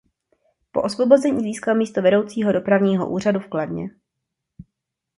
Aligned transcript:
Po 0.71 0.81
osvobození 0.81 1.39
získal 1.43 1.75
místo 1.75 2.01
vedoucího 2.01 2.51
dopravního 2.51 3.09
úřadu 3.09 3.39
v 3.39 3.47
Kladně. 3.47 3.89